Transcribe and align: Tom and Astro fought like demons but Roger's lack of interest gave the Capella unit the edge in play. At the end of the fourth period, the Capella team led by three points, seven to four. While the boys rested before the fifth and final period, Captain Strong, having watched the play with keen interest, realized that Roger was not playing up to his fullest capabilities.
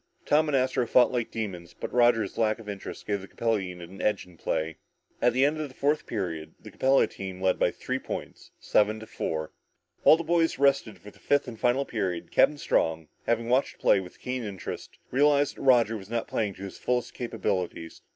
Tom 0.25 0.49
and 0.49 0.57
Astro 0.57 0.87
fought 0.87 1.11
like 1.11 1.29
demons 1.29 1.75
but 1.79 1.93
Roger's 1.93 2.35
lack 2.35 2.57
of 2.57 2.67
interest 2.67 3.05
gave 3.05 3.21
the 3.21 3.27
Capella 3.27 3.59
unit 3.59 3.87
the 3.95 4.03
edge 4.03 4.25
in 4.25 4.35
play. 4.35 4.77
At 5.21 5.31
the 5.31 5.45
end 5.45 5.61
of 5.61 5.69
the 5.69 5.75
fourth 5.75 6.07
period, 6.07 6.55
the 6.59 6.71
Capella 6.71 7.05
team 7.05 7.39
led 7.39 7.59
by 7.59 7.69
three 7.69 7.99
points, 7.99 8.49
seven 8.59 8.99
to 9.01 9.05
four. 9.05 9.51
While 10.01 10.17
the 10.17 10.23
boys 10.23 10.57
rested 10.57 10.95
before 10.95 11.11
the 11.11 11.19
fifth 11.19 11.47
and 11.47 11.59
final 11.59 11.85
period, 11.85 12.31
Captain 12.31 12.57
Strong, 12.57 13.09
having 13.27 13.47
watched 13.47 13.73
the 13.73 13.79
play 13.79 13.99
with 13.99 14.19
keen 14.19 14.43
interest, 14.43 14.97
realized 15.11 15.57
that 15.57 15.61
Roger 15.61 15.95
was 15.95 16.09
not 16.09 16.27
playing 16.27 16.53
up 16.53 16.57
to 16.57 16.63
his 16.63 16.79
fullest 16.79 17.13
capabilities. 17.13 18.01